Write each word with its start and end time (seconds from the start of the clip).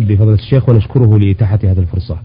بفضلة 0.00 0.34
الشيخ 0.34 0.68
ونشكره 0.68 1.18
لإتاحة 1.18 1.58
هذه 1.64 1.78
الفرصة. 1.78 2.16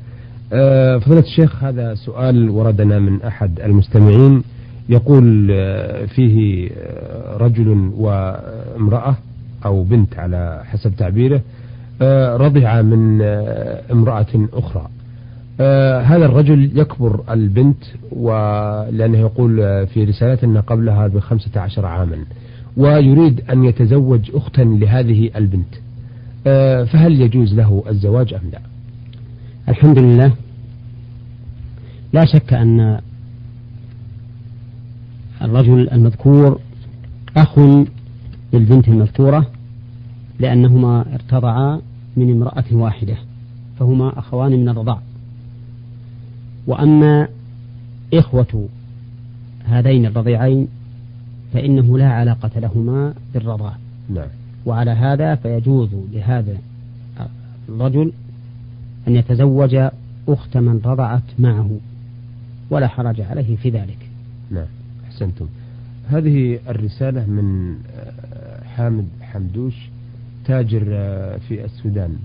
آه، 0.53 0.97
فضلة 0.97 1.19
الشيخ 1.19 1.63
هذا 1.63 1.95
سؤال 1.95 2.49
وردنا 2.49 2.99
من 2.99 3.21
أحد 3.21 3.59
المستمعين. 3.59 4.43
يقول 4.89 5.47
آه، 5.51 6.05
فيه 6.05 6.69
آه، 6.77 7.37
رجل 7.37 7.91
وامرأة 7.97 9.15
أو 9.65 9.83
بنت 9.83 10.19
على 10.19 10.61
حسب 10.65 10.95
تعبيره 10.95 11.41
رضع 12.37 12.81
من 12.81 13.21
امرأة 13.91 14.47
أخرى. 14.53 14.87
هذا 16.03 16.25
الرجل 16.25 16.79
يكبر 16.79 17.23
البنت 17.29 17.83
ولأنه 18.11 19.17
يقول 19.17 19.87
في 19.87 20.03
رسالتنا 20.03 20.59
قبلها 20.59 21.07
بخمسة 21.07 21.61
عشر 21.61 21.85
عاما 21.85 22.17
ويريد 22.77 23.41
أن 23.49 23.63
يتزوج 23.63 24.31
أختا 24.35 24.61
لهذه 24.61 25.29
البنت. 25.35 25.75
فهل 26.85 27.21
يجوز 27.21 27.53
له 27.53 27.83
الزواج 27.89 28.33
أم 28.33 28.49
لا؟ 28.53 28.59
الحمد 29.69 29.99
لله. 29.99 30.33
لا 32.13 32.25
شك 32.25 32.53
أن 32.53 32.99
الرجل 35.41 35.89
المذكور 35.89 36.59
أخ 37.37 37.59
للبنت 38.53 38.87
المذكورة 38.87 39.47
لأنهما 40.39 41.05
ارتضعا 41.13 41.81
من 42.17 42.31
امرأة 42.31 42.65
واحدة 42.71 43.15
فهما 43.79 44.19
أخوان 44.19 44.51
من 44.51 44.69
الرضاع. 44.69 45.01
وأما 46.67 47.27
إخوة 48.13 48.69
هذين 49.65 50.05
الرضيعين 50.05 50.67
فإنه 51.53 51.97
لا 51.97 52.09
علاقة 52.09 52.59
لهما 52.59 53.13
بالرضاع. 53.33 53.75
نعم. 54.09 54.40
وعلى 54.65 54.91
هذا 54.91 55.35
فيجوز 55.35 55.89
لهذا 56.13 56.57
الرجل 57.69 58.11
أن 59.07 59.15
يتزوج 59.15 59.75
أخت 60.27 60.57
من 60.57 60.81
رضعت 60.85 61.23
معه 61.39 61.79
ولا 62.69 62.87
حرج 62.87 63.21
عليه 63.21 63.55
في 63.55 63.69
ذلك. 63.69 64.09
نعم 64.51 64.65
أحسنتم. 65.05 65.45
هذه 66.09 66.59
الرسالة 66.69 67.25
من 67.25 67.75
آه، 67.95 68.63
حامد 68.63 69.07
حمدوش 69.21 69.89
تاجر 70.45 70.85
آه، 70.89 71.37
في 71.37 71.65
السودان. 71.65 72.15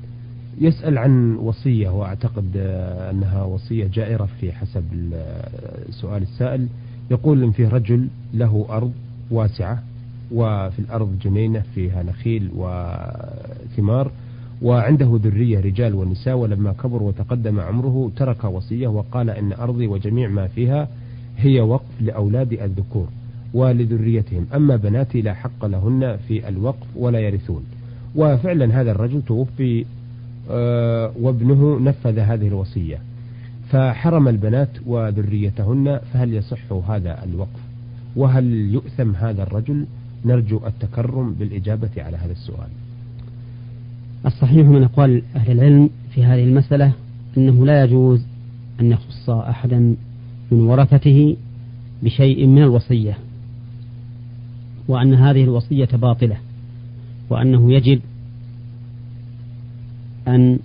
يسأل 0.61 0.99
عن 0.99 1.37
وصية 1.37 1.89
وأعتقد 1.89 2.51
آه، 2.57 3.11
أنها 3.11 3.43
وصية 3.43 3.87
جائرة 3.87 4.29
في 4.41 4.53
حسب 4.53 4.85
سؤال 5.91 6.23
السائل. 6.23 6.67
يقول 7.11 7.43
إن 7.43 7.51
فيه 7.51 7.69
رجل 7.69 8.09
له 8.35 8.67
أرض 8.71 8.93
واسعة 9.31 9.83
وفي 10.33 10.79
الأرض 10.79 11.19
جنينة 11.23 11.63
فيها 11.75 12.03
نخيل 12.03 12.51
وثمار 12.57 14.11
وعنده 14.63 15.21
ذرية 15.23 15.61
رجال 15.61 15.95
ونساء 15.95 16.37
ولما 16.37 16.73
كبر 16.73 17.03
وتقدم 17.03 17.61
عمره 17.61 18.11
ترك 18.17 18.45
وصية 18.45 18.89
وقال 18.89 19.31
إن 19.31 19.53
أرضي 19.53 19.87
وجميع 19.87 20.29
ما 20.29 20.47
فيها 20.47 20.89
هي 21.39 21.61
وقف 21.61 22.01
لأولادي 22.01 22.65
الذكور 22.65 23.09
ولذريتهم. 23.55 24.47
أما 24.55 24.77
بناتي 24.77 25.23
لا 25.23 25.35
حق 25.35 25.65
لهن 25.65 26.17
في 26.29 26.49
الوقف 26.49 26.87
ولا 26.97 27.21
يرثون. 27.21 27.65
وفعلا 28.15 28.81
هذا 28.81 28.91
الرجل 28.91 29.23
توفي 29.23 29.85
آه، 30.51 31.13
وابنه 31.21 31.79
نفذ 31.81 32.19
هذه 32.19 32.49
الوصية. 32.49 32.99
فحرم 33.71 34.29
البنات 34.29 34.69
وذريتهن 34.87 36.01
فهل 36.13 36.35
يصح 36.35 36.73
هذا 36.89 37.25
الوقف؟ 37.25 37.61
وهل 38.17 38.75
يؤثم 38.75 39.11
هذا 39.11 39.43
الرجل؟ 39.43 39.87
نرجو 40.25 40.61
التكرم 40.67 41.33
بالإجابة 41.33 41.91
على 41.97 42.17
هذا 42.17 42.33
السؤال. 42.33 42.69
الصحيح 44.27 44.67
من 44.67 44.83
أقوال 44.83 45.23
أهل 45.37 45.53
العلم 45.53 45.91
في 46.11 46.25
هذه 46.25 46.45
المسألة 46.45 46.93
أنه 47.37 47.67
لا 47.67 47.85
يجوز 47.85 48.23
أن 48.81 48.93
يخص 48.93 49.31
أحدا 49.31 49.97
من 50.51 50.61
ورثته 50.61 51.37
بشيء 52.03 52.47
من 52.47 52.63
الوصية 52.63 53.19
وأن 54.89 55.15
هذه 55.15 55.45
الوصية 55.45 55.89
باطلة 55.93 56.37
وأنه 57.31 57.73
يجب 57.73 58.01
أن 60.29 60.59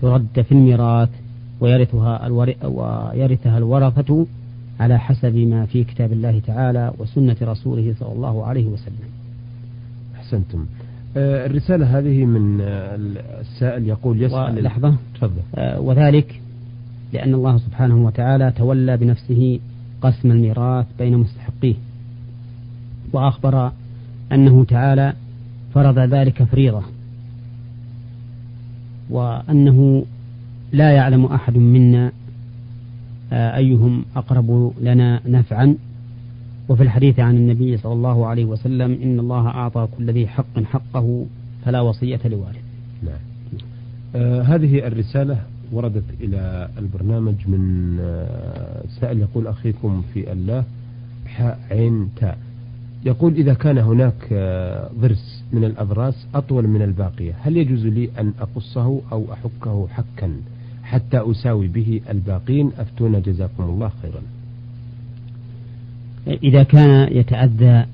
ترد 0.00 0.42
في 0.42 0.52
الميراث 0.52 1.08
ويرثها 1.60 2.28
ويرثها 2.64 3.58
الورثة 3.58 4.26
على 4.80 4.98
حسب 4.98 5.36
ما 5.36 5.66
في 5.66 5.84
كتاب 5.84 6.12
الله 6.12 6.40
تعالى 6.46 6.92
وسنة 6.98 7.36
رسوله 7.42 7.94
صلى 8.00 8.12
الله 8.12 8.46
عليه 8.46 8.66
وسلم. 8.66 9.08
أحسنتم. 10.16 10.66
آه، 11.16 11.46
الرسالة 11.46 11.98
هذه 11.98 12.24
من 12.24 12.60
آه، 12.60 12.98
السائل 13.40 13.88
يقول 13.88 14.22
يسأل 14.22 14.64
لحظة. 14.64 14.96
تفضل. 15.14 15.42
آه، 15.54 15.80
وذلك 15.80 16.40
لأن 17.12 17.34
الله 17.34 17.58
سبحانه 17.58 18.04
وتعالى 18.04 18.52
تولى 18.56 18.96
بنفسه 18.96 19.60
قسم 20.02 20.30
الميراث 20.30 20.86
بين 20.98 21.16
مستحقيه 21.16 21.74
وأخبر 23.12 23.72
أنه 24.32 24.64
تعالى 24.64 25.12
فرض 25.74 25.98
ذلك 25.98 26.42
فريضة 26.42 26.82
وأنه 29.10 30.04
لا 30.72 30.90
يعلم 30.90 31.24
أحد 31.24 31.56
منا 31.56 32.12
أيهم 33.32 34.04
أقرب 34.16 34.72
لنا 34.80 35.20
نفعا. 35.26 35.76
وفي 36.68 36.82
الحديث 36.82 37.20
عن 37.20 37.36
النبي 37.36 37.76
صلى 37.76 37.92
الله 37.92 38.26
عليه 38.26 38.44
وسلم 38.44 38.98
إن 39.02 39.20
الله 39.20 39.46
أعطى 39.46 39.88
كل 39.98 40.10
ذي 40.10 40.26
حق 40.26 40.62
حقه 40.64 41.26
فلا 41.64 41.80
وصية 41.80 42.20
لوارث. 42.24 42.62
نعم. 43.02 43.18
آه 44.14 44.42
هذه 44.42 44.86
الرسالة 44.86 45.38
وردت 45.72 46.04
إلى 46.20 46.68
البرنامج 46.78 47.34
من 47.46 47.96
آه 48.00 48.82
سائل 49.00 49.18
يقول 49.18 49.46
أخيكم 49.46 50.02
في 50.14 50.32
الله 50.32 50.64
حاء 51.26 51.58
عين 51.70 52.08
تاء 52.16 52.38
يقول 53.04 53.34
إذا 53.34 53.54
كان 53.54 53.78
هناك 53.78 54.28
آه 54.32 54.90
ضرس 55.00 55.44
من 55.52 55.64
الأضراس 55.64 56.26
أطول 56.34 56.68
من 56.68 56.82
الباقية 56.82 57.32
هل 57.42 57.56
يجوز 57.56 57.86
لي 57.86 58.10
أن 58.18 58.32
أقصه 58.40 59.00
أو 59.12 59.24
أحكه 59.32 59.88
حكا 59.88 60.32
حتى 60.90 61.30
أساوي 61.30 61.68
به 61.68 62.00
الباقين. 62.10 62.70
أفتونا 62.78 63.18
جزاكم 63.18 63.62
الله 63.62 63.90
خيرا. 64.02 64.22
إذا 66.42 66.62
كان 66.62 67.16
يتأذى 67.16 67.86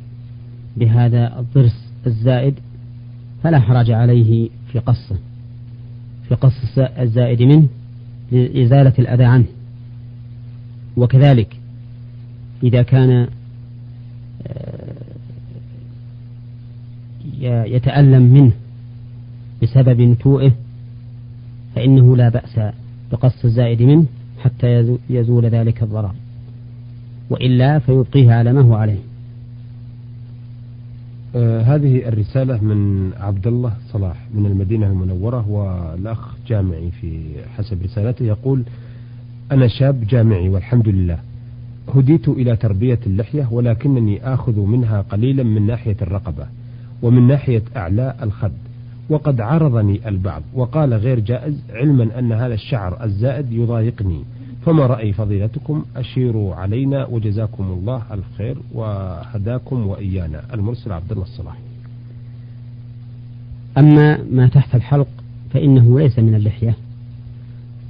بهذا 0.76 1.38
الضرس 1.38 1.92
الزائد 2.06 2.54
فلا 3.42 3.60
حرج 3.60 3.90
عليه 3.90 4.48
في 4.72 4.78
قصه 4.78 5.16
في 6.28 6.34
قص 6.34 6.78
الزائد 6.78 7.42
منه 7.42 7.68
لإزالة 8.32 8.92
الأذى 8.98 9.24
عنه. 9.24 9.46
وكذلك 10.96 11.56
إذا 12.62 12.82
كان 12.82 13.28
آه، 14.46 14.96
يتألم 17.64 18.22
منه 18.22 18.52
بسبب 19.62 20.00
نتوئه 20.00 20.52
فإنه 21.74 22.16
لا 22.16 22.28
بأس 22.28 22.60
بقص 23.12 23.44
الزائد 23.44 23.82
منه 23.82 24.04
حتى 24.38 24.98
يزول 25.10 25.46
ذلك 25.46 25.82
الضرر. 25.82 26.14
وإلا 27.30 27.78
فيبقيه 27.78 28.32
على 28.32 28.52
ما 28.52 28.60
هو 28.60 28.74
عليه. 28.74 28.98
آه 31.36 31.62
هذه 31.62 32.08
الرسالة 32.08 32.64
من 32.64 33.10
عبد 33.20 33.46
الله 33.46 33.72
صلاح 33.92 34.16
من 34.34 34.46
المدينة 34.46 34.86
المنورة 34.86 35.48
والأخ 35.48 36.34
جامعي 36.48 36.90
في 37.00 37.22
حسب 37.56 37.82
رسالته 37.82 38.24
يقول 38.24 38.62
أنا 39.52 39.68
شاب 39.68 40.06
جامعي 40.06 40.48
والحمد 40.48 40.88
لله. 40.88 41.18
هديت 41.94 42.28
إلى 42.28 42.56
تربية 42.56 42.98
اللحية 43.06 43.48
ولكنني 43.50 44.34
آخذ 44.34 44.60
منها 44.60 45.00
قليلا 45.00 45.42
من 45.42 45.66
ناحية 45.66 45.96
الرقبة 46.02 46.46
ومن 47.02 47.26
ناحية 47.26 47.62
أعلاء 47.76 48.16
الخد. 48.22 48.52
وقد 49.10 49.40
عرضني 49.40 50.08
البعض 50.08 50.42
وقال 50.54 50.94
غير 50.94 51.20
جائز 51.20 51.62
علما 51.70 52.18
أن 52.18 52.32
هذا 52.32 52.54
الشعر 52.54 53.04
الزائد 53.04 53.52
يضايقني. 53.52 54.20
فما 54.66 54.86
رأي 54.86 55.12
فضيلتكم؟ 55.12 55.84
أشيروا 55.96 56.54
علينا 56.54 57.06
وجزاكم 57.06 57.64
الله 57.64 58.02
الخير 58.12 58.56
وهداكم 58.72 59.86
وإيانا. 59.86 60.42
المرسل 60.54 60.92
عبد 60.92 61.12
الله 61.12 61.24
الصلاح. 61.24 61.58
أما 63.78 64.18
ما 64.30 64.48
تحت 64.48 64.74
الحلق 64.74 65.08
فإنه 65.50 66.00
ليس 66.00 66.18
من 66.18 66.34
اللحية 66.34 66.74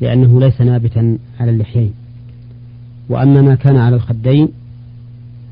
لأنه 0.01 0.41
ليس 0.41 0.61
نابتا 0.61 1.19
على 1.41 1.51
اللحيين. 1.51 1.93
وأما 3.09 3.43
ما 3.43 3.55
كان 3.55 3.77
على 3.77 3.97
الخدين 3.97 4.49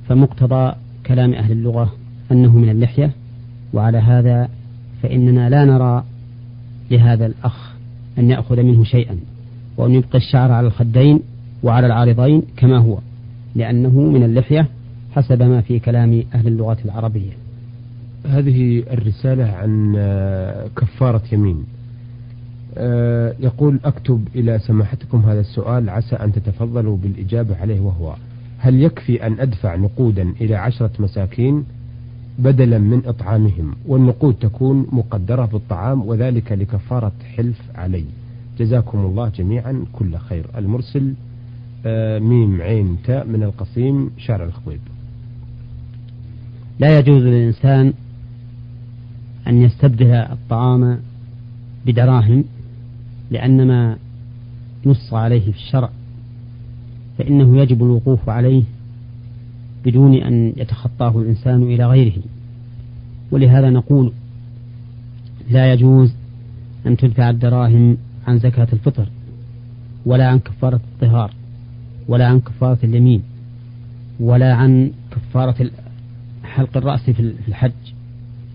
فمقتضى 0.09 0.73
كلام 1.07 1.35
أهل 1.35 1.53
اللغة 1.53 1.93
أنه 2.33 2.59
من 2.59 2.69
اللحية 2.69 3.11
وعلى 3.73 3.99
هذا 3.99 4.49
فإننا 5.05 5.51
لا 5.51 5.65
نرى 5.65 6.05
لهذا 6.91 7.27
الأخ 7.27 7.73
أن 8.19 8.31
يأخذ 8.31 8.63
منه 8.63 8.85
شيئا 8.85 9.19
وأن 9.77 9.95
يبقي 9.95 10.19
الشعر 10.19 10.53
على 10.53 10.67
الخدين 10.67 11.21
وعلى 11.63 11.87
العارضين 11.87 12.43
كما 12.57 12.79
هو 12.79 12.99
لأنه 13.55 14.01
من 14.01 14.23
اللحية 14.23 14.69
حسب 15.13 15.43
ما 15.43 15.61
في 15.61 15.79
كلام 15.79 16.23
أهل 16.35 16.47
اللغة 16.47 16.77
العربية. 16.85 17.33
هذه 18.27 18.83
الرسالة 18.93 19.45
عن 19.45 19.93
كفارة 20.77 21.23
يمين. 21.33 21.65
يقول 23.41 23.81
أكتب 23.85 24.29
إلى 24.35 24.59
سماحتكم 24.59 25.19
هذا 25.19 25.41
السؤال 25.41 25.91
عسى 25.91 26.17
أن 26.17 26.33
تتفضلوا 26.33 26.97
بالإجابة 26.97 27.57
عليه 27.57 27.81
وهو 27.81 28.15
هل 28.59 28.83
يكفي 28.83 29.27
أن 29.27 29.41
أدفع 29.41 29.77
نقودا 29.77 30.35
إلى 30.41 30.55
عشرة 30.55 30.91
مساكين؟ 30.99 31.65
بدلا 32.39 32.79
من 32.79 33.03
إطعامهم 33.07 33.75
والنقود 33.87 34.35
تكون 34.35 34.87
مقدرة 34.93 35.45
بالطعام 35.45 36.03
وذلك 36.03 36.53
لكفارة 36.53 37.13
حلف 37.37 37.63
علي. 37.75 38.05
جزاكم 38.59 38.99
الله 38.99 39.29
جميعا 39.29 39.85
كل 39.93 40.17
خير. 40.17 40.47
المرسل 40.57 41.15
آه، 41.87 42.19
ميم 42.19 42.61
عين 42.61 42.97
تاء 43.05 43.27
من 43.27 43.43
القصيم 43.43 44.11
شارع 44.19 44.45
الخويب. 44.45 44.81
لا 46.79 46.99
يجوز 46.99 47.23
للإنسان 47.23 47.93
أن 49.47 49.63
يستبدل 49.63 50.11
الطعام 50.11 50.99
بدراهم 51.87 52.45
لأن 53.31 53.67
ما 53.67 53.97
نص 54.87 55.15
عليه 55.15 55.41
في 55.41 55.59
الشرع 55.59 55.91
فإنه 57.19 57.59
يجب 57.59 57.83
الوقوف 57.83 58.29
عليه 58.29 58.63
بدون 59.85 60.15
أن 60.15 60.53
يتخطاه 60.57 61.19
الإنسان 61.19 61.63
إلى 61.63 61.87
غيره. 61.87 62.23
ولهذا 63.31 63.71
نقول 63.71 64.13
لا 65.51 65.73
يجوز 65.73 66.15
أن 66.87 66.97
تدفع 66.97 67.31
الدراهم 67.31 67.97
عن 68.27 68.39
زكاة 68.39 68.69
الفطر 68.73 69.09
ولا 70.07 70.29
عن 70.29 70.39
كفارة 70.39 70.81
الطهار 70.95 71.31
ولا 72.09 72.27
عن 72.27 72.41
كفارة 72.41 72.79
اليمين 72.85 73.23
ولا 74.21 74.55
عن 74.55 74.91
كفارة 75.11 75.71
حلق 76.45 76.77
الرأس 76.77 77.11
في 77.11 77.35
الحج 77.49 77.73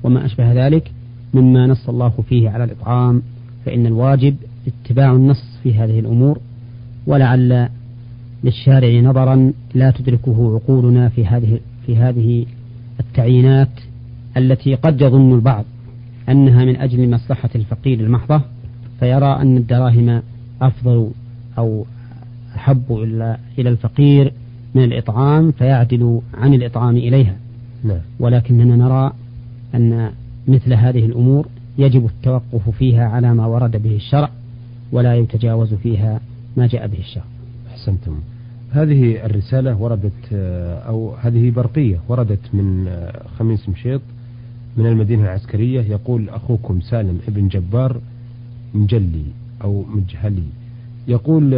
وما 0.04 0.26
أشبه 0.26 0.68
ذلك 0.68 0.92
مما 1.34 1.68
نص 1.68 1.90
الله 1.90 2.14
فيه 2.30 2.50
على 2.50 2.64
الإطعام 2.64 3.22
فإن 3.66 3.86
الواجب 3.86 4.36
اتباع 4.68 5.12
النص 5.12 5.44
في 5.64 5.74
هذه 5.74 6.00
الأمور 6.00 6.40
ولعل 7.08 7.70
للشارع 8.44 9.00
نظرا 9.00 9.54
لا 9.74 9.92
تدركه 9.92 10.56
عقولنا 10.56 11.10
في 11.10 11.26
هذه 11.26 11.60
في 11.86 11.98
هذه 11.98 12.46
التعيينات 13.00 13.70
التي 14.38 14.76
قد 14.76 15.02
يظن 15.02 15.34
البعض 15.34 15.66
أنها 16.30 16.66
من 16.66 16.76
أجل 16.76 17.10
مصلحة 17.10 17.50
الفقير 17.56 18.00
المحضة 18.00 18.42
فيرى 19.00 19.42
أن 19.42 19.58
الدراهم 19.58 20.22
أفضل 20.62 21.12
أو 21.58 21.86
أحب 22.56 22.84
إلى 22.92 23.38
إلى 23.60 23.70
الفقير 23.70 24.34
من 24.76 24.84
الإطعام 24.84 25.52
فيعدل 25.52 26.22
عن 26.34 26.54
الإطعام 26.54 26.98
إليها 26.98 27.36
نعم. 27.84 28.02
ولكننا 28.20 28.76
نرى 28.76 29.12
أن 29.76 30.12
مثل 30.48 30.74
هذه 30.74 31.06
الأمور 31.06 31.48
يجب 31.78 32.06
التوقف 32.06 32.70
فيها 32.70 33.08
على 33.08 33.34
ما 33.34 33.46
ورد 33.46 33.84
به 33.84 33.96
الشرع 33.96 34.30
ولا 34.92 35.16
يتجاوز 35.16 35.74
فيها 35.74 36.20
ما 36.58 36.68
جاء 36.68 36.88
به 36.88 37.00
الشرع 37.00 37.24
أحسنتم. 37.80 38.20
هذه 38.72 39.26
الرسالة 39.26 39.82
وردت 39.82 40.34
أو 40.88 41.16
هذه 41.16 41.52
برقية 41.52 42.00
وردت 42.08 42.54
من 42.54 42.90
خميس 43.38 43.70
مشيط 43.70 44.02
من 44.78 44.86
المدينة 44.86 45.24
العسكرية. 45.24 45.82
يقول 45.82 46.30
أخوكم 46.30 46.82
سالم 46.82 47.20
ابن 47.28 47.48
جبار 47.48 48.02
مجلي 48.74 49.26
أو 49.64 49.84
مجهلي. 49.84 50.44
يقول 51.08 51.54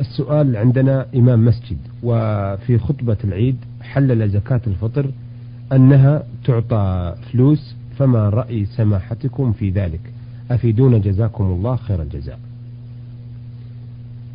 السؤال 0.00 0.56
عندنا 0.56 1.06
إمام 1.16 1.44
مسجد 1.44 1.78
وفي 2.02 2.78
خطبة 2.78 3.16
العيد 3.24 3.56
حلل 3.82 4.28
زكاة 4.28 4.60
الفطر 4.66 5.10
أنها 5.72 6.22
تعطى 6.44 7.14
فلوس 7.32 7.74
فما 7.96 8.28
رأي 8.28 8.66
سماحتكم 8.66 9.52
في 9.52 9.70
ذلك؟ 9.70 10.00
أفيدونا 10.50 10.98
جزاكم 10.98 11.44
الله 11.44 11.76
خير 11.76 12.02
الجزاء. 12.02 12.38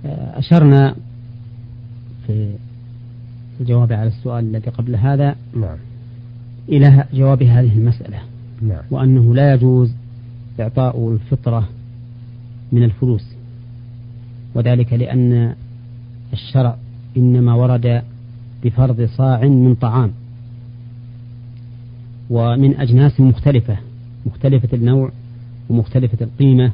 أشرنا 0.05 0.95
في 2.27 2.53
الجواب 3.59 3.93
على 3.93 4.07
السؤال 4.07 4.45
الذي 4.45 4.71
قبل 4.71 4.95
هذا 4.95 5.35
نعم. 5.55 5.77
إلى 6.69 7.05
جواب 7.13 7.43
هذه 7.43 7.73
المسألة 7.77 8.17
نعم. 8.61 8.81
وأنه 8.91 9.35
لا 9.35 9.53
يجوز 9.53 9.91
إعطاء 10.59 11.09
الفطرة 11.11 11.69
من 12.71 12.83
الفلوس 12.83 13.25
وذلك 14.55 14.93
لأن 14.93 15.55
الشرع 16.33 16.77
إنما 17.17 17.53
ورد 17.53 18.01
بفرض 18.63 19.09
صاع 19.17 19.41
من 19.41 19.75
طعام 19.75 20.11
ومن 22.29 22.75
أجناس 22.75 23.19
مختلفة 23.19 23.77
مختلفة 24.25 24.69
النوع 24.73 25.11
ومختلفة 25.69 26.17
القيمة 26.21 26.71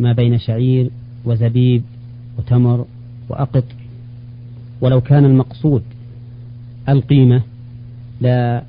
ما 0.00 0.12
بين 0.12 0.38
شعير 0.38 0.90
وزبيب 1.24 1.82
وتمر 2.38 2.84
وأقط. 3.28 3.64
ولو 4.80 5.00
كان 5.00 5.24
المقصود 5.24 5.82
القيمة 6.88 7.42
لا 8.20 8.62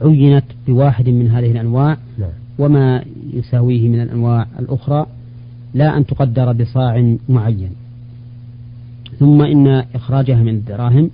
عينت 0.00 0.44
بواحد 0.66 1.08
من 1.08 1.30
هذه 1.30 1.50
الأنواع 1.50 1.96
نعم. 2.18 2.30
وما 2.58 3.04
يساويه 3.32 3.88
من 3.88 4.00
الأنواع 4.00 4.46
الأخرى 4.58 5.06
لا 5.74 5.96
أن 5.96 6.06
تقدر 6.06 6.52
بصاع 6.52 7.16
معين. 7.28 7.70
ثم 9.18 9.42
إن 9.42 9.66
إخراجها 9.94 10.42
من 10.42 10.54
الدراهم 10.54 11.10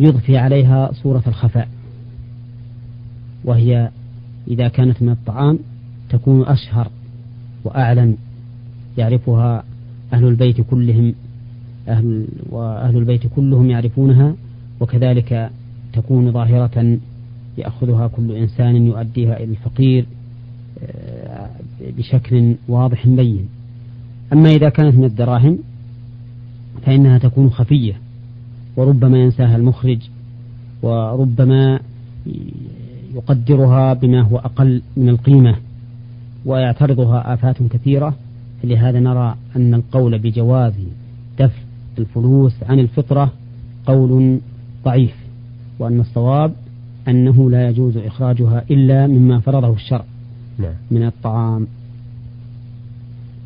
يضفي 0.00 0.38
عليها 0.38 0.92
صورة 0.92 1.22
الخفاء. 1.26 1.68
وهي 3.44 3.90
إذا 4.48 4.68
كانت 4.68 5.02
من 5.02 5.08
الطعام 5.08 5.58
تكون 6.10 6.42
أشهر 6.42 6.90
وأعلن 7.64 8.16
يعرفها 8.98 9.64
أهل 10.14 10.24
البيت 10.24 10.60
كلهم 10.60 11.14
أهل 11.88 12.26
وأهل 12.50 12.96
البيت 12.96 13.26
كلهم 13.26 13.70
يعرفونها 13.70 14.34
وكذلك 14.80 15.50
تكون 15.92 16.32
ظاهرة 16.32 16.98
يأخذها 17.58 18.06
كل 18.06 18.32
إنسان 18.32 18.86
يؤديها 18.86 19.36
إلى 19.36 19.50
الفقير 19.52 20.06
آه، 20.82 21.48
بشكل 21.98 22.54
واضح 22.68 23.08
بين. 23.08 23.48
أما 24.32 24.50
إذا 24.50 24.68
كانت 24.68 24.94
من 24.96 25.04
الدراهم 25.04 25.58
فإنها 26.86 27.18
تكون 27.18 27.50
خفية 27.50 27.94
وربما 28.76 29.18
ينساها 29.18 29.56
المخرج 29.56 29.98
وربما 30.82 31.80
يقدرها 33.14 33.92
بما 33.92 34.20
هو 34.20 34.38
أقل 34.38 34.82
من 34.96 35.08
القيمة 35.08 35.56
ويعترضها 36.46 37.34
آفات 37.34 37.62
كثيرة 37.62 38.14
لهذا 38.64 39.00
نرى 39.00 39.36
أن 39.56 39.74
القول 39.74 40.18
بجواز 40.18 40.74
دفع 41.38 41.62
الفلوس 41.98 42.54
عن 42.62 42.78
الفطرة 42.78 43.32
قول 43.86 44.38
ضعيف 44.84 45.14
وأن 45.78 46.00
الصواب 46.00 46.52
أنه 47.08 47.50
لا 47.50 47.68
يجوز 47.68 47.96
إخراجها 47.96 48.64
إلا 48.70 49.06
مما 49.06 49.40
فرضه 49.40 49.72
الشرع 49.72 50.04
نعم. 50.58 50.74
من 50.90 51.06
الطعام 51.06 51.66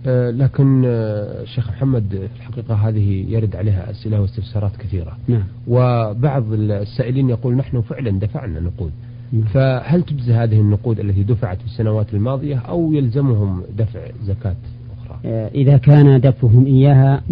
أه 0.06 0.30
لكن 0.30 0.82
أه 0.86 1.44
شيخ 1.44 1.70
محمد 1.70 2.08
في 2.08 2.36
الحقيقة 2.36 2.74
هذه 2.74 3.24
يرد 3.28 3.56
عليها 3.56 3.90
أسئلة 3.90 4.20
واستفسارات 4.20 4.76
كثيرة 4.76 5.16
نعم. 5.28 5.44
وبعض 5.68 6.52
السائلين 6.52 7.28
يقول 7.28 7.56
نحن 7.56 7.80
فعلا 7.80 8.10
دفعنا 8.10 8.60
نقود 8.60 8.92
نعم. 9.32 9.44
فهل 9.44 10.02
تجزي 10.02 10.32
هذه 10.32 10.60
النقود 10.60 11.00
التي 11.00 11.22
دفعت 11.22 11.58
في 11.58 11.64
السنوات 11.64 12.14
الماضية 12.14 12.56
أو 12.56 12.92
يلزمهم 12.92 13.62
دفع 13.78 14.00
زكاة 14.24 14.56
إذا 15.54 15.76
كان 15.76 16.20
دفعهم 16.20 16.66
إياها 16.66 17.22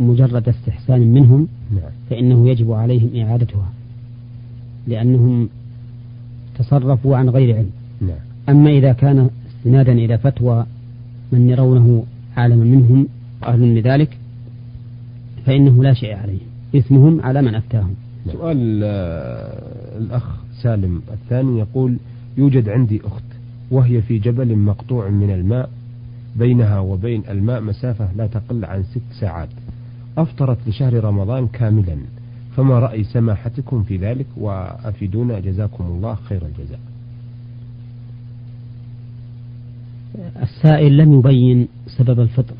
مجرد, 0.00 0.48
استحسان 0.48 1.00
منهم 1.00 1.48
نعم. 1.70 1.90
فإنه 2.10 2.48
يجب 2.48 2.72
عليهم 2.72 3.10
إعادتها 3.16 3.72
لأنهم 4.86 5.48
تصرفوا 6.58 7.16
عن 7.16 7.28
غير 7.28 7.56
علم 7.56 7.70
نعم. 8.00 8.18
أما 8.48 8.70
إذا 8.70 8.92
كان 8.92 9.30
استنادا 9.48 9.92
إلى 9.92 10.18
فتوى 10.18 10.66
من 11.32 11.50
يرونه 11.50 12.04
عالما 12.36 12.64
منهم 12.64 13.08
أهل 13.44 13.78
لذلك 13.78 14.18
فإنه 15.46 15.82
لا 15.82 15.92
شيء 15.92 16.14
عليهم 16.16 16.46
اسمهم 16.74 17.20
على 17.20 17.42
من 17.42 17.54
أفتاهم 17.54 17.94
نعم. 18.26 18.36
سؤال 18.36 18.80
آه، 18.84 19.98
الأخ 19.98 20.36
سالم 20.62 21.02
الثاني 21.12 21.58
يقول 21.58 21.96
يوجد 22.38 22.68
عندي 22.68 23.00
أخت 23.04 23.24
وهي 23.70 24.02
في 24.02 24.18
جبل 24.18 24.56
مقطوع 24.56 25.08
من 25.08 25.30
الماء 25.30 25.70
بينها 26.38 26.78
وبين 26.78 27.22
الماء 27.28 27.60
مسافة 27.60 28.08
لا 28.16 28.26
تقل 28.26 28.64
عن 28.64 28.82
ست 28.82 29.20
ساعات. 29.20 29.48
أفطرت 30.18 30.58
لشهر 30.66 31.04
رمضان 31.04 31.46
كاملا. 31.48 31.96
فما 32.56 32.78
رأي 32.78 33.04
سماحتكم 33.04 33.82
في 33.82 33.96
ذلك؟ 33.96 34.26
وأفيدونا. 34.36 35.40
جزاكم 35.40 35.84
الله 35.84 36.14
خير 36.14 36.42
الجزاء. 36.46 36.80
السائل 40.42 40.96
لم 40.96 41.12
يبين 41.12 41.68
سبب 41.86 42.20
الفطر 42.20 42.54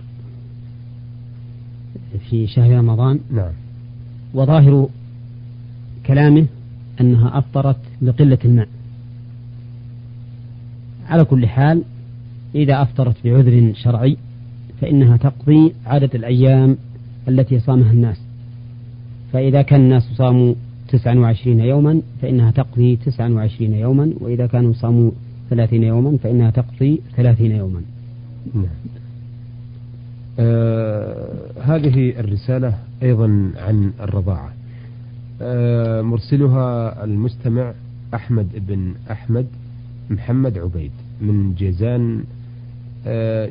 في 2.30 2.46
شهر 2.46 2.78
رمضان. 2.78 3.20
نعم. 3.30 3.52
وظاهر 4.34 4.88
كلامه 6.06 6.46
أنها 7.00 7.38
أفطرت 7.38 7.80
لقلة 8.02 8.38
الماء. 8.44 8.68
على 11.08 11.24
كل 11.24 11.46
حال 11.46 11.82
إذا 12.56 12.82
أفطرت 12.82 13.16
بعذر 13.24 13.72
شرعي 13.74 14.16
فإنها 14.80 15.16
تقضي 15.16 15.72
عدد 15.86 16.14
الأيام 16.14 16.76
التي 17.28 17.58
صامها 17.58 17.92
الناس. 17.92 18.20
فإذا 19.32 19.62
كان 19.62 19.80
الناس 19.80 20.02
صاموا 20.02 20.54
تسعا 20.88 21.14
وعشرين 21.14 21.60
يوما 21.60 22.02
فإنها 22.22 22.50
تقضي 22.50 22.96
تسعا 22.96 23.28
وعشرين 23.28 23.74
يوما 23.74 24.12
وإذا 24.20 24.46
كانوا 24.46 24.72
صاموا 24.72 25.10
ثلاثين 25.50 25.82
يوما 25.82 26.18
فإنها 26.22 26.50
تقضي 26.50 27.00
ثلاثين 27.16 27.50
يوما. 27.50 27.80
نعم. 28.54 28.66
آه 30.38 31.26
هذه 31.62 32.20
الرسالة 32.20 32.78
أيضا 33.02 33.50
عن 33.56 33.92
الرضاعة. 34.00 34.52
آه 35.42 36.02
مرسلها 36.02 37.04
المستمع 37.04 37.72
أحمد 38.14 38.48
بن 38.68 38.94
أحمد 39.10 39.46
محمد 40.10 40.58
عبيد 40.58 40.90
من 41.20 41.54
جيزان 41.54 42.24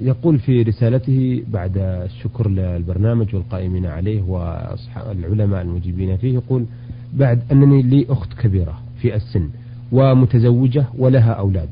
يقول 0.01 0.39
في 0.39 0.61
رسالته 0.61 1.43
بعد 1.53 1.77
الشكر 1.77 2.49
للبرنامج 2.49 3.35
والقائمين 3.35 3.85
عليه 3.85 4.21
والعلماء 4.21 5.61
المجيبين 5.61 6.17
فيه 6.17 6.33
يقول 6.33 6.65
بعد 7.13 7.41
أنني 7.51 7.81
لي 7.81 8.05
أخت 8.09 8.33
كبيرة 8.33 8.79
في 9.01 9.15
السن 9.15 9.49
ومتزوجة 9.91 10.85
ولها 10.97 11.31
أولاد 11.31 11.69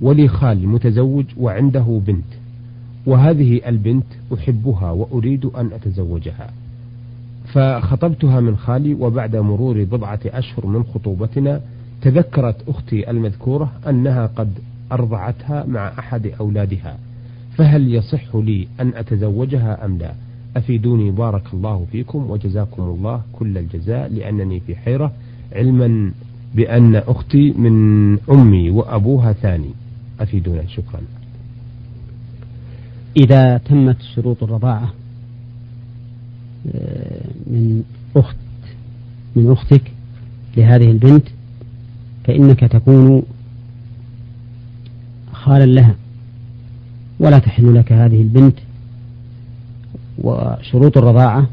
ولي 0.00 0.28
خال 0.28 0.68
متزوج 0.68 1.24
وعنده 1.36 2.00
بنت 2.06 2.24
وهذه 3.06 3.60
البنت 3.68 4.04
أحبها 4.34 4.90
وأريد 4.90 5.44
أن 5.44 5.70
أتزوجها 5.72 6.50
فخطبتها 7.52 8.40
من 8.40 8.56
خالي 8.56 8.94
وبعد 8.94 9.36
مرور 9.36 9.84
بضعة 9.84 10.20
أشهر 10.26 10.66
من 10.66 10.82
خطوبتنا 10.82 11.60
تذكرت 12.02 12.68
أختي 12.68 13.10
المذكورة 13.10 13.72
أنها 13.88 14.26
قد 14.26 14.50
أرضعتها 14.92 15.64
مع 15.66 15.92
أحد 15.98 16.26
أولادها 16.40 16.98
فهل 17.58 17.94
يصح 17.94 18.36
لي 18.36 18.68
أن 18.80 18.92
أتزوجها 18.94 19.84
أم 19.84 19.98
لا؟ 19.98 20.14
أفيدوني 20.56 21.10
بارك 21.10 21.54
الله 21.54 21.86
فيكم 21.92 22.30
وجزاكم 22.30 22.82
الله 22.82 23.22
كل 23.32 23.58
الجزاء 23.58 24.08
لأنني 24.08 24.60
في 24.60 24.76
حيرة 24.76 25.12
علما 25.52 26.12
بأن 26.54 26.96
أختي 26.96 27.52
من 27.52 28.18
أمي 28.30 28.70
وأبوها 28.70 29.32
ثاني. 29.32 29.70
أفيدونا 30.20 30.66
شكرا. 30.66 31.00
إذا 33.16 33.58
تمت 33.58 34.02
شروط 34.14 34.42
الرضاعة 34.42 34.92
آه، 36.74 37.24
من 37.46 37.82
أخت 38.16 38.36
من 39.36 39.50
أختك 39.50 39.92
لهذه 40.56 40.90
البنت 40.90 41.28
فإنك 42.24 42.60
تكون 42.60 43.22
خالا 45.32 45.66
لها. 45.66 45.94
ولا 47.20 47.38
تحل 47.38 47.74
لك 47.74 47.92
هذه 47.92 48.22
البنت 48.22 48.58
وشروط 50.18 50.98
الرضاعة 50.98 51.46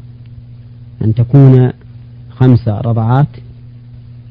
أن 1.04 1.14
تكون 1.14 1.72
خمس 2.30 2.68
رضعات 2.68 3.26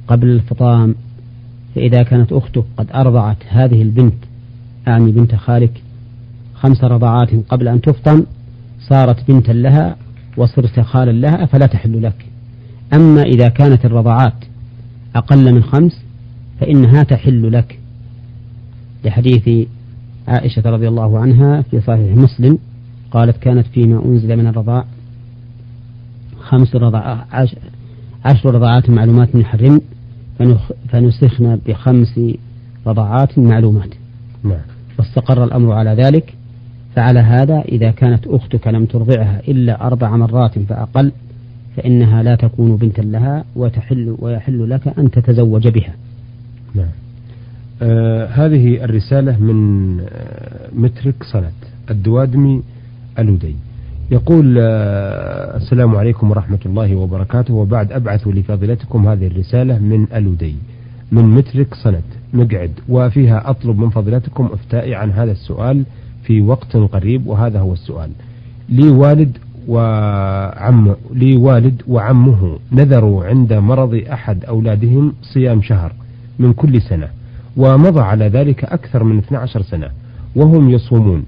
قبل 0.08 0.28
الفطام. 0.28 0.96
فإذا 1.76 2.04
كانت 2.04 2.34
أختك 2.34 2.64
قد 2.78 2.88
أرضعت 2.92 3.38
هذه 3.48 3.82
البنت 3.82 4.16
أعني 4.88 5.12
بنت 5.12 5.36
خالك 5.36 5.82
خمس 6.54 6.84
رضعات 6.84 7.30
قبل 7.50 7.68
أن 7.68 7.82
تفطم 7.82 8.24
صارت 8.90 9.28
بنتا 9.28 9.52
لها 9.52 9.96
وصرت 10.38 10.80
خالا 10.80 11.12
لها 11.12 11.46
فلا 11.46 11.66
تحل 11.66 12.04
لك. 12.04 12.26
أما 12.94 13.22
إذا 13.22 13.50
كانت 13.50 13.86
الرضعات 13.86 14.46
أقل 15.16 15.54
من 15.54 15.64
خمس 15.64 16.02
فإنها 16.60 17.04
تحل 17.04 17.52
لك. 17.52 17.80
لحديث 19.06 19.68
عائشة 20.28 20.70
رضي 20.70 20.88
الله 20.88 21.20
عنها 21.20 21.62
في 21.62 21.82
صحيح 21.82 22.16
مسلم 22.16 22.58
قالت 23.12 23.38
كانت 23.38 23.68
فيما 23.68 24.06
أنزل 24.06 24.38
من 24.38 24.48
الرضاع 24.48 24.86
خمس 26.40 26.76
رضعات 26.76 27.50
عشر 28.26 28.56
رضعات 28.56 28.90
معلومات 28.90 29.36
نحرم 29.36 29.82
فنسخنا 30.90 31.60
بخمس 31.68 32.20
رضعات 32.88 33.40
معلومات. 33.40 33.90
نعم. 34.44 34.60
واستقر 35.00 35.44
الأمر 35.44 35.74
على 35.74 35.90
ذلك 35.90 36.34
فعلى 36.96 37.20
هذا 37.20 37.62
إذا 37.62 37.92
كانت 37.92 38.28
أختك 38.28 38.68
لم 38.68 38.86
ترضعها 38.86 39.42
إلا 39.48 39.88
أربع 39.88 40.16
مرات 40.16 40.60
فأقل 40.60 41.12
فإنها 41.78 42.24
لا 42.24 42.36
تكون 42.36 42.76
بنتا 42.78 43.02
لها 43.02 43.44
وتحل 43.56 44.16
ويحل 44.20 44.70
لك 44.70 44.88
أن 45.00 45.12
تتزوج 45.12 45.68
بها. 45.68 45.94
نعم. 46.76 46.88
آه 47.82 48.26
هذه 48.26 48.84
الرسالة 48.84 49.38
من 49.40 50.00
آه 50.00 50.70
مترك 50.76 51.24
صنت 51.24 51.54
الدوادمي 51.90 52.64
الودي. 53.20 53.56
يقول 54.12 54.58
آه 54.60 55.58
السلام 55.58 55.96
عليكم 55.96 56.32
ورحمة 56.32 56.60
الله 56.66 56.96
وبركاته. 56.96 57.54
وبعد 57.54 57.92
أبعث 57.92 58.28
لفضيلتكم 58.28 59.08
هذه 59.08 59.28
الرسالة 59.28 59.80
من 59.80 60.08
الودي 60.16 60.56
من 61.12 61.24
مترك 61.24 61.76
صنت 61.76 62.04
مقعد 62.34 62.72
وفيها 62.90 63.50
أطلب 63.50 63.80
من 63.80 63.90
فضيلتكم 63.90 64.50
إفتائي 64.54 64.96
عن 64.96 65.12
هذا 65.12 65.32
السؤال 65.32 65.84
في 66.24 66.42
وقت 66.42 66.78
قريب 66.78 67.28
وهذا 67.28 67.60
هو 67.60 67.74
السؤال. 67.74 68.10
لي 68.70 68.90
والد 68.90 69.38
وعم 69.68 70.96
لي 71.14 71.38
والد 71.38 71.82
وعمه 71.88 72.60
نذروا 72.72 73.26
عند 73.26 73.54
مرض 73.54 74.04
أحد 74.12 74.46
أولادهم 74.46 75.14
صيام 75.22 75.62
شهر 75.62 75.94
من 76.40 76.54
كل 76.54 76.82
سنة. 76.82 77.08
ومضى 77.58 78.00
على 78.00 78.28
ذلك 78.28 78.64
أكثر 78.64 79.04
من 79.04 79.18
12 79.18 79.62
سنة 79.62 79.90
وهم 80.36 80.70
يصومون. 80.70 81.24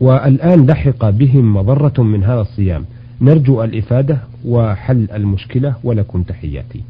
والآن 0.00 0.66
لحق 0.66 1.10
بهم 1.10 1.54
مضرة 1.54 2.02
من 2.02 2.24
هذا 2.24 2.40
الصيام. 2.40 2.84
نرجو 3.20 3.64
الإفادة 3.64 4.18
وحل 4.44 5.08
المشكلة 5.10 5.74
ولكم 5.84 6.22
تحياتي. 6.22 6.80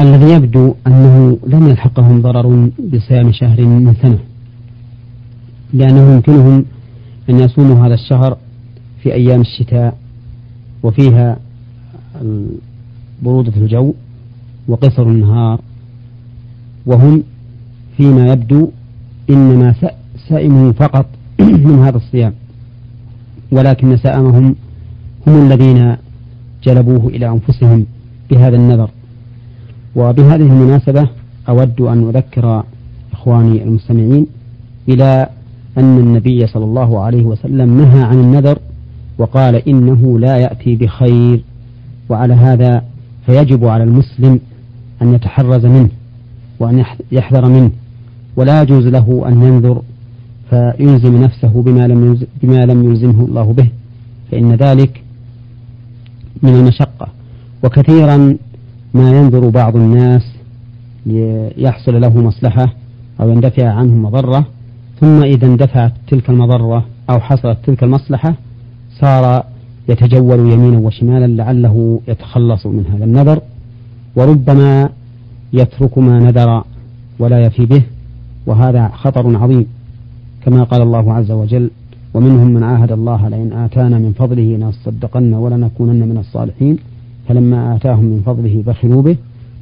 الذي 0.00 0.32
يبدو 0.32 0.74
أنه 0.86 1.38
لم 1.46 1.68
يلحقهم 1.68 2.22
ضرر 2.22 2.70
بصيام 2.92 3.32
شهر 3.32 3.60
من 3.60 3.94
سنة 4.02 4.18
لأنه 5.72 6.14
يمكنهم 6.14 6.64
أن 7.30 7.40
يصوموا 7.40 7.86
هذا 7.86 7.94
الشهر 7.94 8.38
في 9.02 9.14
أيام 9.14 9.40
الشتاء 9.40 9.98
وفيها 10.82 11.38
برودة 13.22 13.52
الجو. 13.56 13.94
وقصر 14.68 15.02
النهار 15.02 15.60
وهم 16.86 17.22
فيما 17.96 18.32
يبدو 18.32 18.70
إنما 19.30 19.74
سائموا 20.28 20.72
فقط 20.72 21.06
من 21.40 21.82
هذا 21.84 21.96
الصيام. 21.96 22.32
ولكن 23.52 23.96
سائمهم 23.96 24.54
هم 25.26 25.46
الذين 25.46 25.96
جلبوه 26.64 27.08
إلى 27.08 27.28
أنفسهم 27.28 27.86
بهذا 28.30 28.56
النذر. 28.56 28.90
وبهذه 29.96 30.42
المناسبة 30.42 31.08
أود 31.48 31.80
أن 31.80 32.08
أذكر 32.08 32.64
إخواني 33.12 33.62
المستمعين 33.62 34.26
إلى 34.88 35.28
أن 35.78 35.98
النبي 35.98 36.46
صلى 36.46 36.64
الله 36.64 37.00
عليه 37.00 37.24
وسلم 37.24 37.80
نهى 37.80 38.02
عن 38.02 38.20
النذر 38.20 38.58
وقال 39.18 39.54
إنه 39.68 40.18
لا 40.18 40.36
يأتي 40.36 40.76
بخير 40.76 41.42
وعلى 42.08 42.34
هذا 42.34 42.82
فيجب 43.26 43.64
على 43.64 43.84
المسلم 43.84 44.40
أن 45.02 45.14
يتحرز 45.14 45.66
منه 45.66 45.88
وأن 46.60 46.84
يحذر 47.12 47.48
منه 47.48 47.70
ولا 48.36 48.62
يجوز 48.62 48.86
له 48.86 49.24
أن 49.28 49.42
ينذر 49.42 49.82
فيلزم 50.50 51.22
نفسه 51.22 51.62
بما 51.62 51.86
لم 51.86 52.18
بما 52.42 52.66
لم 52.66 52.90
يلزمه 52.90 53.24
الله 53.24 53.52
به 53.52 53.68
فإن 54.30 54.54
ذلك 54.54 55.02
من 56.42 56.54
المشقة. 56.54 57.08
وكثيرا 57.64 58.36
ما 58.94 59.10
ينذر 59.10 59.48
بعض 59.48 59.76
الناس 59.76 60.22
ليحصل 61.06 62.00
له 62.00 62.20
مصلحة 62.20 62.74
أو 63.20 63.28
يندفع 63.28 63.68
عنه 63.68 63.94
مضرة 63.94 64.46
ثم 65.00 65.22
إذا 65.22 65.46
اندفعت 65.46 65.92
تلك 66.08 66.30
المضرة 66.30 66.84
أو 67.10 67.20
حصلت 67.20 67.58
تلك 67.64 67.82
المصلحة 67.82 68.34
صار 69.00 69.44
يتجول 69.88 70.38
يمينا 70.38 70.78
وشمالا 70.78 71.26
لعله 71.26 72.00
يتخلص 72.08 72.66
من 72.66 72.86
هذا 72.86 73.04
النذر. 73.04 73.40
وربما 74.16 74.88
يترك 75.52 75.98
ما 75.98 76.18
نذر 76.18 76.64
ولا 77.18 77.40
يفي 77.40 77.66
به 77.66 77.82
وهذا 78.46 78.88
خطر 78.88 79.36
عظيم 79.36 79.66
كما 80.42 80.62
قال 80.62 80.82
الله 80.82 81.12
عز 81.12 81.30
وجل 81.30 81.70
ومنهم 82.14 82.46
من 82.46 82.62
عاهد 82.62 82.92
الله 82.92 83.28
لئن 83.28 83.52
آتانا 83.52 83.98
من 83.98 84.12
فضله 84.12 84.56
لنصدقن 84.56 85.34
ولنكونن 85.34 86.08
من 86.08 86.18
الصالحين 86.18 86.78
فلما 87.28 87.76
آتاهم 87.76 88.04
من 88.04 88.22
فضله 88.26 88.62
بخلوا 88.66 89.02
به 89.02 89.16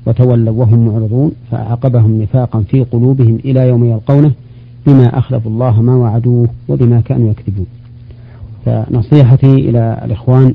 وتولوا 0.07 0.55
وهم 0.55 0.87
معرضون 0.87 1.33
فأعقبهم 1.51 2.23
نفاقا 2.23 2.61
في 2.61 2.85
قلوبهم 2.85 3.39
إلى 3.45 3.69
يوم 3.69 3.85
يلقونه 3.85 4.33
بما 4.87 5.19
أخلفوا 5.19 5.51
الله 5.51 5.83
ما 5.83 5.97
وعدوه 5.97 6.49
وبما 6.69 7.01
كانوا 7.01 7.31
يكذبون. 7.31 7.67
فنصيحتي 8.65 9.55
إلى 9.55 10.01
الإخوان 10.05 10.55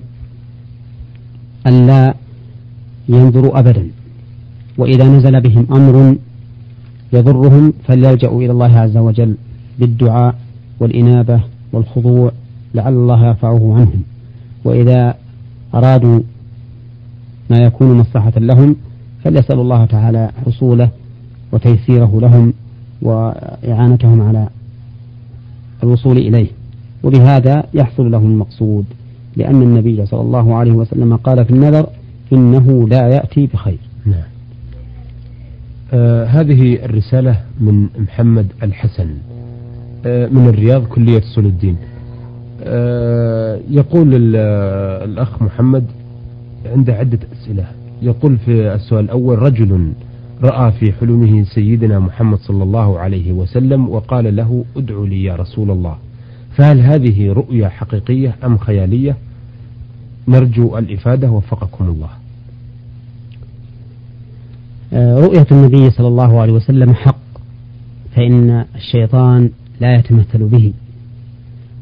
ألا 1.68 2.14
ينظروا 3.10 3.60
أبدا. 3.60 3.88
وإذا 4.78 5.04
نزل 5.04 5.42
بهم 5.42 5.68
أمر 5.72 6.16
يضرهم 7.14 7.74
فليلجأوا 7.88 8.42
إلى 8.42 8.52
الله 8.52 8.78
عز 8.80 8.98
وجل 8.98 9.36
بالدعاء 9.80 10.36
والإنابة 10.80 11.42
والخضوع 11.74 12.32
لعل 12.76 12.94
الله 12.94 13.28
يرفعه 13.28 13.74
عنهم. 13.74 14.04
وإذا 14.66 15.16
أرادوا 15.76 16.20
ما 17.50 17.58
يكون 17.58 17.98
مصلحة 17.98 18.34
لهم 18.38 18.76
فليسألوا 19.24 19.64
الله 19.64 19.86
تعالى 19.86 20.32
حصوله 20.46 20.90
وتيسيره 21.52 22.20
لهم 22.22 22.54
وإعانتهم 23.02 24.22
على 24.22 24.48
الوصول 25.84 26.18
إليه. 26.18 26.48
وبهذا 27.04 27.64
يحصل 27.74 28.12
لهم 28.12 28.26
المقصود 28.26 28.86
لأن 29.38 29.62
النبي 29.62 30.06
صلى 30.06 30.22
الله 30.22 30.56
عليه 30.56 30.72
وسلم 30.72 31.16
قال 31.16 31.46
في 31.46 31.52
النذر 31.52 31.88
إنه 32.34 32.88
لا 32.88 33.08
يأتي 33.08 33.48
بخير. 33.48 33.80
نعم. 34.06 34.30
آه 35.94 36.26
هذه 36.26 36.86
الرسالة 36.86 37.42
من 37.60 37.88
محمد 37.98 38.48
الحسن 38.64 39.10
آه 40.06 40.28
من 40.28 40.48
الرياض 40.48 40.86
كلية 40.86 41.20
أصول 41.20 41.46
الدين. 41.46 41.78
آه 42.64 43.60
يقول 43.70 44.36
الأخ 45.04 45.42
محمد 45.42 45.86
عنده 46.66 46.94
عدة 46.94 47.20
أسئلة. 47.34 47.66
يقول 48.02 48.38
في 48.38 48.74
السؤال 48.74 49.06
الأول 49.06 49.40
رجل 49.40 49.94
رأى 50.44 50.72
في 50.72 50.92
حلمه 50.92 51.44
سيدنا 51.44 52.00
محمد 52.00 52.38
صلى 52.38 52.64
الله 52.64 53.00
عليه 53.00 53.32
وسلم 53.34 53.90
وقال 53.90 54.36
له 54.36 54.66
ادعو 54.78 55.06
لي 55.06 55.24
يا 55.24 55.36
رسول 55.36 55.72
الله. 55.72 55.98
فهل 56.52 56.80
هذه 56.80 57.32
رؤيا 57.32 57.70
حقيقية 57.70 58.36
أم 58.46 58.58
خيالية؟ 58.58 59.16
نرجو 60.28 60.78
الإفادة 60.78 61.32
وفقكم 61.32 61.86
الله. 61.86 62.10
رؤية 64.94 65.48
النبي 65.52 65.90
صلى 65.90 66.08
الله 66.08 66.42
عليه 66.42 66.54
وسلم 66.54 66.94
حق 66.94 67.20
فإن 68.16 68.66
الشيطان 68.76 69.50
لا 69.82 69.96
يتمثل 69.96 70.48
به 70.48 70.74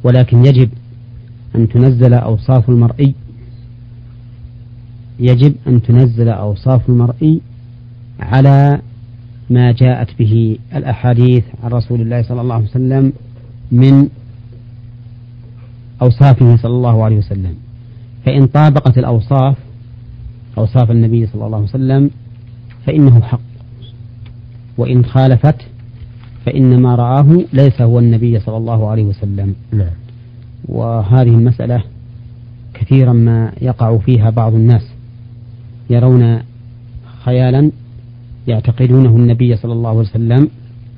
ولكن 0.03 0.45
يجب 0.45 0.69
أن 1.55 1.69
تنزل 1.69 2.13
أوصاف 2.13 2.69
المرئي 2.69 3.13
يجب 5.19 5.55
أن 5.67 5.81
تنزل 5.81 6.29
أوصاف 6.29 6.89
المرئي 6.89 7.41
على 8.19 8.81
ما 9.49 9.71
جاءت 9.71 10.09
به 10.19 10.57
الأحاديث 10.75 11.43
عن 11.63 11.71
رسول 11.71 12.01
الله 12.01 12.21
صلى 12.21 12.41
الله 12.41 12.55
عليه 12.55 12.65
وسلم 12.65 13.13
من 13.71 14.09
أوصافه 16.01 16.55
صلى 16.55 16.71
الله 16.71 17.03
عليه 17.03 17.17
وسلم. 17.17 17.55
فإن 18.25 18.47
طابقت 18.47 18.97
الأوصاف 18.97 19.57
أوصاف 20.57 20.91
النبي 20.91 21.27
صلى 21.27 21.45
الله 21.45 21.57
عليه 21.57 21.67
وسلم 21.67 22.09
فإنه 22.87 23.21
حق. 23.21 23.39
وإن 24.77 25.05
خالفت 25.05 25.55
فإن 26.45 26.81
ما 26.81 26.95
رآه 26.95 27.45
ليس 27.53 27.81
هو 27.81 27.99
النبي 27.99 28.39
صلى 28.39 28.57
الله 28.57 28.89
عليه 28.89 29.03
وسلم. 29.03 29.55
نعم. 29.73 29.89
وهذه 30.65 31.29
المسألة 31.29 31.83
كثيرا 32.73 33.13
ما 33.13 33.51
يقع 33.61 33.97
فيها 33.97 34.29
بعض 34.29 34.53
الناس 34.53 34.81
يرون 35.89 36.39
خيالا 37.23 37.71
يعتقدونه 38.47 39.09
النبي 39.09 39.55
صلى 39.55 39.73
الله 39.73 39.89
عليه 39.89 39.99
وسلم 39.99 40.49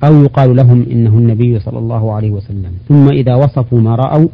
أو 0.04 0.22
يقال 0.22 0.56
لهم 0.56 0.86
إنه 0.90 1.18
النبي 1.18 1.58
صلى 1.60 1.78
الله 1.78 2.12
عليه 2.12 2.30
وسلم. 2.30 2.72
ثم 2.88 3.08
إذا 3.08 3.34
وصفوا 3.34 3.80
ما 3.80 3.94
رأوا 3.94 4.28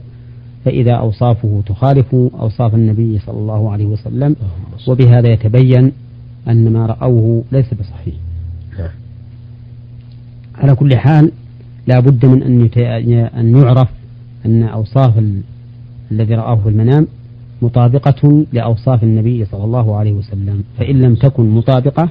فإذا 0.64 0.92
أوصافه 0.92 1.62
تخالف 1.66 2.14
أوصاف 2.14 2.74
النبي 2.74 3.18
صلى 3.18 3.38
الله 3.38 3.72
عليه 3.72 3.86
وسلم. 3.86 4.36
وبهذا 4.88 5.28
يتبين 5.28 5.92
أن 6.48 6.72
ما 6.72 6.86
رأوه 6.86 7.44
ليس 7.52 7.74
بصحيح. 7.74 8.14
على 10.54 10.74
كل 10.74 10.96
حال 10.96 11.32
لا 11.86 12.00
بد 12.00 12.26
من 12.26 12.42
أن, 12.42 12.70
أن 13.38 13.56
يعرف 13.56 13.88
أن 14.46 14.62
أوصاف 14.62 15.22
الذي 16.12 16.34
رآه 16.34 16.56
في 16.56 16.68
المنام 16.68 17.06
مطابقة 17.62 18.46
لأوصاف 18.52 19.02
النبي 19.02 19.44
صلى 19.44 19.64
الله 19.64 19.96
عليه 19.96 20.12
وسلم. 20.12 20.64
فإن 20.78 21.00
لم 21.02 21.14
تكن 21.14 21.50
مطابقة 21.50 22.08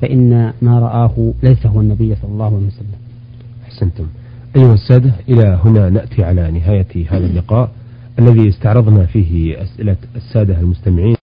فإن 0.00 0.52
ما 0.62 0.78
رآه 0.78 1.32
ليس 1.42 1.66
هو 1.66 1.80
النبي 1.80 2.14
صلى 2.14 2.30
الله 2.30 2.56
عليه 2.56 2.66
وسلم. 2.66 2.98
أحسنتم. 3.64 4.06
أيها 4.56 4.74
السادة 4.74 5.12
إلى 5.28 5.60
هنا 5.64 5.90
نأتي 5.90 6.24
على 6.24 6.50
نهاية 6.50 7.10
هذا 7.10 7.26
اللقاء 7.26 7.70
الذي 8.18 8.48
استعرضنا 8.48 9.06
فيه 9.06 9.62
أسئلة 9.62 9.96
السادة 10.16 10.60
المستمعين. 10.60 11.15